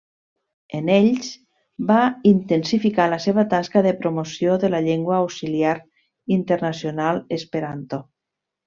En 0.77 0.87
ells 0.93 1.27
va 1.91 1.97
intensificar 2.31 3.05
la 3.13 3.21
seva 3.27 3.45
tasca 3.53 3.85
de 3.89 3.93
promoció 4.01 4.57
de 4.65 4.75
la 4.77 4.83
llengua 4.89 5.21
auxiliar 5.21 5.79
internacional 6.41 7.25
esperanto. 7.41 8.07